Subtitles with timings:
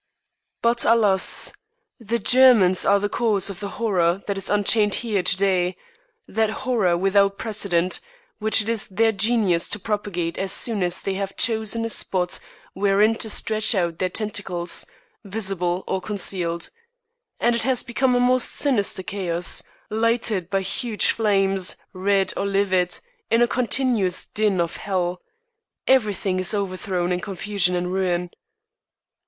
[0.63, 1.53] But alas!
[1.99, 5.77] the Germans are the cause of the horror that is unchained here to day,
[6.27, 7.99] that horror without precedent,
[8.39, 12.39] which it is their genius to propagate as soon as they have chosen a spot
[12.73, 14.87] wherein to stretch out their tentacles,
[15.23, 16.71] visible or concealed.
[17.39, 19.61] And it has become a most sinister chaos,
[19.91, 22.97] lighted by huge flames, red or livid,
[23.29, 25.21] in a continuous din of hell.
[25.85, 28.31] Everything is overthrown in confusion and ruin.